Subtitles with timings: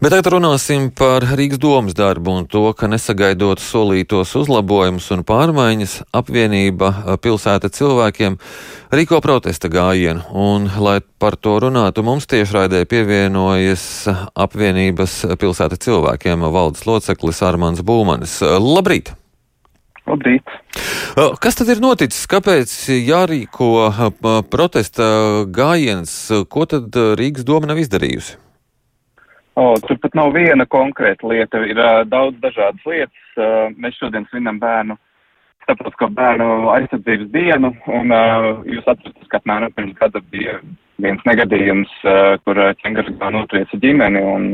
[0.00, 5.98] Bet tagad runāsim par Rīgas domas darbu un to, ka nesagaidot solītos uzlabojumus un pārmaiņas,
[6.16, 8.38] apvienība pilsēta cilvēkiem
[8.96, 10.24] rīko protesta gājienu.
[10.32, 13.84] Un, lai par to runātu, mums tiešraidē pievienojas
[14.32, 18.40] apvienības pilsēta cilvēkiem valdes loceklis Armāns Būmanis.
[18.56, 19.12] Labrīt!
[20.08, 20.48] Labrīt!
[21.44, 22.24] Kas tad ir noticis?
[22.24, 23.74] Kāpēc jārīko
[24.48, 26.22] protesta gājiens?
[26.48, 28.40] Ko tad Rīgas doma nav izdarījusi?
[29.60, 33.24] O, tur pat nav viena konkrēta lieta, ir uh, daudz dažādas lietas.
[33.36, 34.96] Uh, mēs šodien svinam bērnu,
[35.66, 40.56] starptautisko bērnu aizsardzības dienu, un uh, jūs atceraties, ka apmēram pirms gada bija
[41.04, 44.48] viens negadījums, uh, kur ķengargā notrieca ģimeni, un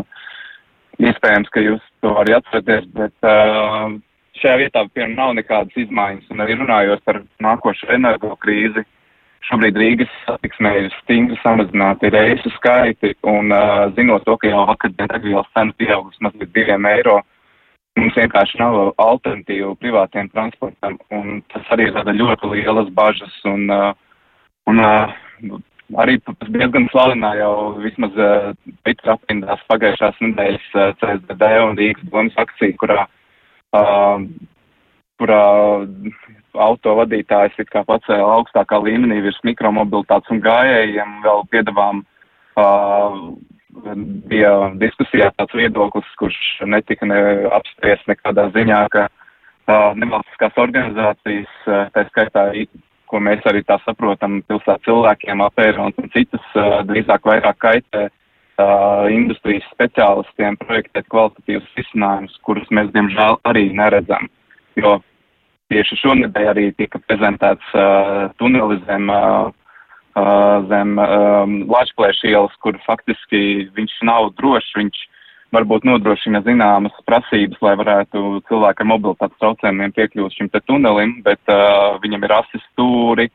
[0.99, 3.95] iespējams, ka jūs to arī atceraties, bet uh,
[4.41, 8.83] šajā vietā, piemēram, nav nekādas izmaiņas, un arī runājot par nākošo energo krīzi,
[9.47, 14.95] Šobrīd Rīgas satiksmē ir stingri samazināti reisu skaiti, un uh, zinot to, ka jau vakar
[14.99, 17.21] degvielas cena pieaugusi mazliet diviem eiro,
[18.01, 23.93] mums vienkārši nav alternatīvu privātiem transportam, un tas arī rada ļoti lielas bažas, un, uh,
[24.73, 25.15] un uh,
[26.03, 26.19] arī
[26.51, 28.51] diezgan slavināja jau vismaz uh,
[28.83, 33.07] Twitter aprindās pagājušās nedēļas uh, CSDD un Rīgas domas akcija, kurā,
[33.79, 34.27] uh,
[35.23, 35.43] kurā
[36.63, 43.21] auto vadītājs it kā pacēla augstākā līmenī virs mikromobilitātes un gājējiem, vēl piedavām uh,
[44.31, 47.21] bija diskusijā tāds viedoklis, kurš netika ne
[47.57, 52.49] apspriests nekādā ziņā, ka uh, nevalstiskās organizācijas, uh, tā skaitā,
[53.07, 59.07] ko mēs arī tā saprotam, pilsēt cilvēkiem, apērons un citas, uh, drīzāk vairāk kaitē uh,
[59.13, 64.31] industrijas speciālistiem projektēt kvalitatīvus risinājumus, kurus mēs, diemžēl, arī neredzam.
[64.77, 64.99] Jo
[65.73, 69.51] Tieši šonedēļ arī tika prezentēts uh, tunelis zem, uh,
[70.71, 75.01] zem um, Lačplēša ielas, kur faktiski viņš nav drošs, viņš
[75.57, 81.99] varbūt nodrošina zināmas prasības, lai varētu cilvēki ar mobilitātes traucējumiem piekļūt šim tunelim, bet uh,
[82.03, 83.27] viņam ir asi stūri,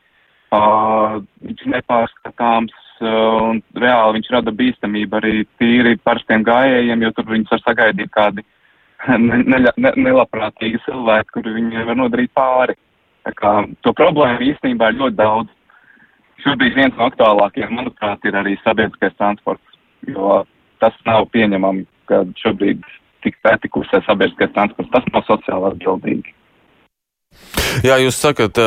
[0.56, 7.28] uh, viņš nepārskatāms uh, un reāli viņš rada bīstamību arī tīri parastiem gājējiem, jo tur
[7.32, 8.48] viņus var sagaidīt kādi
[9.18, 12.76] ne, ne, ne, nelabprātīgi cilvēki, kuri viņiem var nodarīt pāri.
[13.26, 13.52] Tā kā
[13.86, 15.50] to problēmu īstenībā ir ļoti daudz.
[16.42, 20.40] Šobrīd viens no aktuālākajiem, manuprāt, ir arī sabiedriskais transports, jo
[20.82, 22.82] tas nav pieņemami, ka šobrīd
[23.22, 24.90] tik pētikusies sabiedriskais transports.
[24.94, 26.34] Tas nav sociāli atbildīgi.
[27.86, 28.58] Jā, jūs sakat,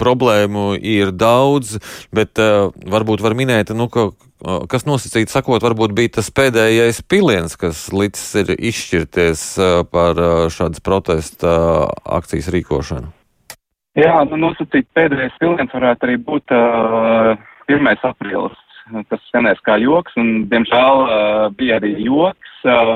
[0.00, 1.78] problēmu ir daudz,
[2.14, 4.10] bet varbūt var minēt, nu, ka,
[4.70, 9.46] kas nosacīti sakot, varbūt bija tas pēdējais piliens, kas līdz ir izšķirties
[9.94, 10.20] par
[10.52, 11.56] šādas protesta
[12.20, 13.12] akcijas rīkošanu.
[13.98, 17.34] Jā, nu, nosacīt pēdējais piliens varētu arī būt uh,
[17.68, 17.88] 1.
[18.08, 18.60] aprīlis.
[19.08, 22.94] Tas skanēs kā joks, un, diemžēl, uh, bija arī joks, uh,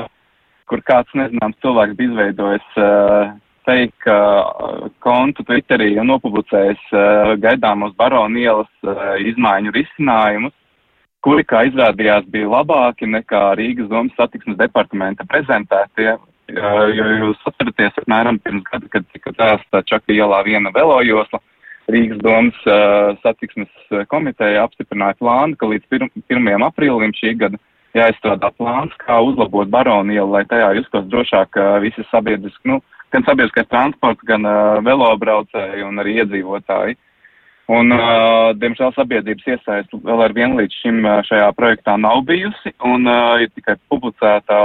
[0.69, 3.29] kur kāds nezināms cilvēks bija izveidojis uh,
[3.67, 10.55] fake uh, kontu Twitterī un nopublicējis uh, gaidāmos baronu ielas uh, izmaiņu risinājumus,
[11.25, 16.15] kuri, kā izrādījās, bija labāki nekā Rīgas domas satiksmes departamenta prezentētie.
[16.47, 21.41] Jo jūs atceraties, apmēram pirms gada, kad tika tēsta Čaka ielā viena velojosla,
[21.91, 22.61] Rīgas domas
[23.19, 26.63] satiksmes komiteja apstiprināja plānu, ka līdz 1.
[26.69, 27.59] aprīlim šī gada
[27.97, 33.25] jāizstrādā plāns, kā uzlabot baronu ielu, lai tajā justos drošāk visi sabiedriski, nu, uh, gan
[33.27, 36.97] sabiedriskais transports, gan uh, velobraucēji un arī iedzīvotāji.
[37.67, 42.71] Un, uh, diemžēl, sabiedrības iesaist vēl ar vienu līdz šim uh, šajā projektā nav bijusi,
[42.87, 44.59] un uh, ir tikai publicēta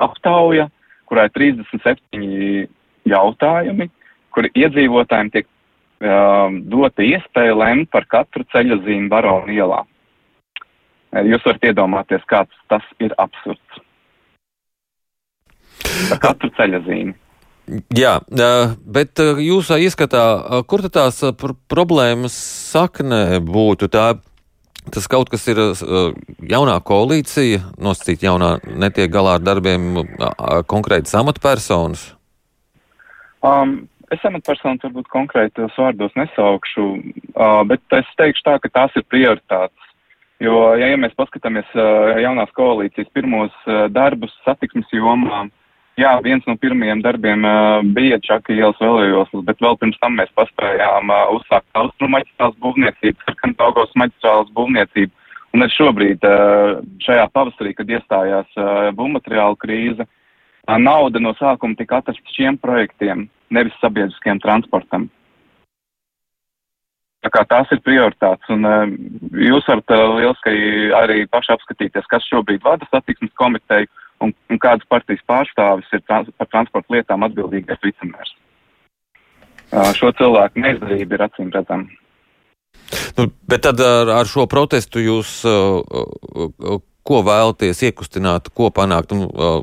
[0.00, 0.70] aptauja,
[1.10, 2.70] kurā ir 37
[3.10, 3.90] jautājumi,
[4.32, 9.84] kuri iedzīvotājiem tiek uh, dota iespēja lemt par katru ceļa zīmu Baronu ielā.
[11.26, 13.80] Jūs varat iedomāties, kāds tas ir absurds.
[16.08, 17.16] Par katru ceļa zīmi.
[17.94, 18.16] Jā,
[18.82, 20.24] bet jūsu ieskatā,
[20.66, 21.20] kur tās
[21.70, 22.34] problēmas
[22.72, 23.86] saknē būtu?
[23.92, 24.06] Tā,
[24.90, 25.60] tas kaut kas ir
[26.50, 30.02] jaunā koalīcija, nosacīt jaunā, netiek galā ar darbiem
[30.70, 32.08] konkrētas amatpersonas?
[33.46, 36.88] Um, es amatpersonas varbūt konkrētos vārdos nesaukšu,
[37.36, 39.86] uh, bet es teikšu tā, ka tās ir prioritātes.
[40.40, 45.46] Jo, ja, ja mēs paskatāmies uh, jaunās koalīcijas pirmos uh, darbus satiksmes jomā,
[46.00, 50.30] Jā, viens no pirmajiem darbiem uh, bija Čaka ielas vēlējoslas, bet vēl pirms tam mēs
[50.38, 55.12] paspējām uh, uzsākt austrumu maģistrāls būvniecību, sarkantaugos maģistrāls būvniecību.
[55.50, 61.76] Un arī šobrīd, uh, šajā pavasarī, kad iestājās uh, būvmateriālu krīze, uh, nauda no sākuma
[61.76, 65.10] tika atrasta šiem projektiem, nevis sabiedriskiem transportam.
[67.20, 68.86] Tā kā tās ir prioritātes, un uh,
[69.36, 73.90] jūs varat uh, lieliski arī paši apskatīties, kas šobrīd vada satiksmes komiteju
[74.60, 78.36] un, kādas partijas pārstāvis ir trans par transporta lietām atbildīgais vicemērs.
[79.70, 81.88] Uh, šo cilvēku neizdarība ir acīm redzama.
[83.16, 89.14] Nu, bet tad ar, ar šo protestu jūs uh, ko vēlaties iekustināt, ko panākt?
[89.14, 89.62] Nu, uh,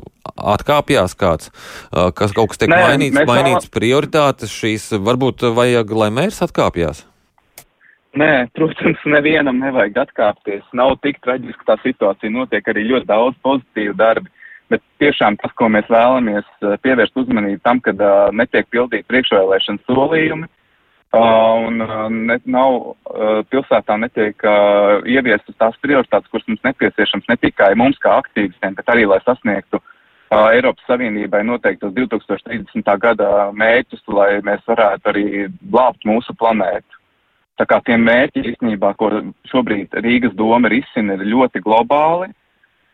[0.54, 1.52] atkāpjas kāds,
[1.92, 3.74] uh, kas kaut kas tiek Nē, mainīts, mainīts vēl...
[3.76, 7.04] prioritātes šīs, varbūt vajag, lai mērs atkāpjas?
[8.18, 10.64] Nē, protams, nevienam nevajag atkāpties.
[10.76, 14.32] Nav tik traģiski tā situācija, notiek arī ļoti daudz pozitīvu darbu.
[14.68, 16.48] Bet tiešām tas, ko mēs vēlamies
[16.84, 20.48] pievērst uzmanību tam, kad uh, netiek pildīti priekšvēlēšana solījumi,
[21.12, 27.30] Uh, un uh, ne, nav uh, pilsētā netiek uh, ieviestas tās prioritātes, kuras mums nepieciešams
[27.30, 32.92] ne tikai mums kā aktīvistiem, bet arī, lai sasniegtu uh, Eiropas Savienībai noteiktos 2030.
[33.00, 35.24] gada mērķus, lai mēs varētu arī
[35.72, 37.00] glābt mūsu planētu.
[37.56, 39.08] Tā kā tie mērķi īstenībā, ko
[39.48, 42.28] šobrīd Rīgas doma risina, ir ļoti globāli.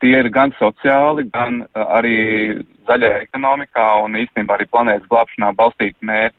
[0.04, 2.16] Tie ir gan sociāli, gan uh, arī
[2.84, 6.36] zaļajā ekonomikā un īstenībā arī planētas glābšanā balstīti mērķi.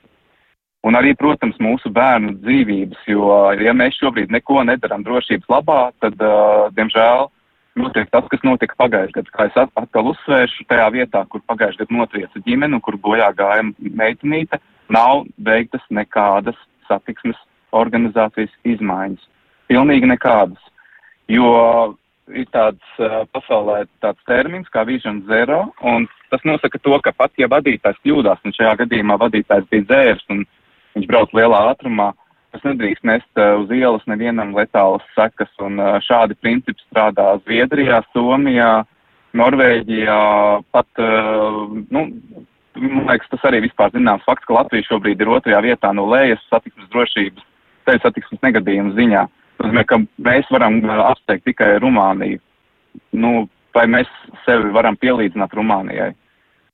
[0.86, 6.22] Un arī, protams, mūsu bērnu dzīvības, jo, ja mēs šobrīd neko nedaram drošības labā, tad,
[6.22, 7.26] uh, diemžēl,
[7.82, 9.34] notiek tas, kas notika pagājušajā gadā.
[9.34, 13.66] Kā es atkal uzsvēršu, tajā vietā, kur pagājušajā gadā notrieca ģimene un kur bojā gāja
[13.82, 14.62] meitenīte,
[14.94, 17.42] nav veiktas nekādas satiksmes
[17.74, 19.26] organizācijas izmaiņas.
[19.74, 20.62] Pilnīgi nekādas.
[21.34, 21.96] Jo
[22.34, 27.34] ir tāds uh, pasaulē tāds termins kā Vision Zero, un tas nosaka to, ka pat
[27.38, 30.46] ja vadītājs kļūdās, un šajā gadījumā vadītājs bija dzērs un
[30.96, 32.12] viņš brauc lielā ātrumā,
[32.56, 38.02] tas nedrīkst nest uh, uz ielas nevienam letālas sekas, un uh, šādi principi strādā Zviedrijā,
[38.16, 38.86] Somijā,
[39.36, 40.20] Norvēģijā,
[40.72, 42.06] pat, uh, nu,
[42.80, 46.42] man liekas, tas arī vispār zināms fakts, ka Latvija šobrīd ir otrajā vietā no lejas
[46.50, 47.50] satiksmes drošības,
[47.86, 49.26] ceļu satiksmes negadījumu ziņā.
[49.28, 50.80] Tas nozīmē, ka mēs varam
[51.10, 52.40] apsteigt tikai Rumāniju.
[53.18, 54.10] Nu, vai mēs
[54.46, 56.14] sevi varam pielīdzināt Rumānijai?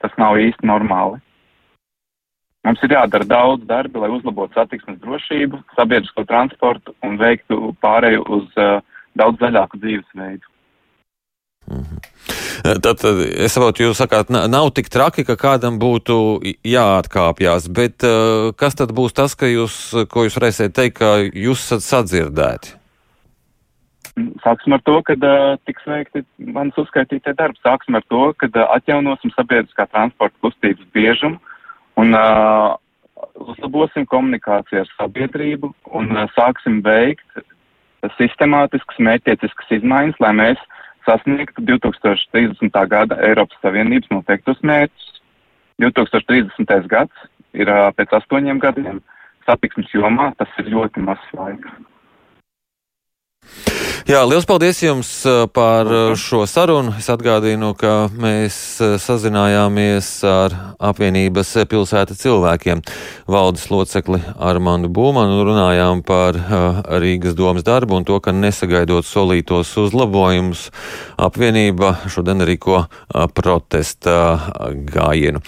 [0.01, 1.21] Tas nav īsti normāli.
[2.65, 8.59] Mums ir jādara daudz darba, lai uzlabotu satiksmes drošību, sabiedrisko transportu un veiktu pārēju uz
[8.61, 8.83] uh,
[9.17, 10.51] daudz zaļāku dzīvesveidu.
[11.71, 12.01] Mm -hmm.
[12.61, 18.77] Tad es saprotu, jūs sakāt, nav tik traki, ka kādam būtu jāatkāpjas, bet uh, kas
[18.77, 22.80] tad būs tas, jūs, ko jūs varēsiet teikt, ka jūs esat sadzirdēti?
[24.43, 27.59] Sāksim ar to, ka uh, tiks veikti manas uzskaitītie darbi.
[27.63, 31.39] Sāksim ar to, ka uh, atjaunosim sabiedriskā transporta kustības biežumu
[31.99, 32.75] Un uh,
[33.35, 37.41] uzlabosim komunikāciju ar sabiedrību un uh, sāksim veikt
[38.17, 40.63] sistemātiskas, mērķietiskas izmaiņas, lai mēs
[41.05, 42.79] sasniegtu 2030.
[42.89, 45.07] gada Eiropas Savienības noteiktus mērķus.
[45.81, 46.89] 2030.
[46.89, 49.01] gads ir uh, pēc astoņiem gadiem
[49.45, 51.79] satiksmes jomā, tas ir ļoti mazs laiks.
[54.09, 56.95] Jā, liels paldies jums uh, par uh, šo sarunu.
[56.97, 62.81] Es atgādinu, ka mēs uh, sazinājāmies ar apvienības pilsēta cilvēkiem
[63.29, 66.39] valdes locekli Armandu Būmanu un runājām par
[67.01, 70.67] Rīgas domas darbu un to, ka nesagaidot solītos uzlabojumus,
[71.21, 72.87] apvienība šodien rīko
[73.37, 74.17] protesta
[74.91, 75.43] gājienu.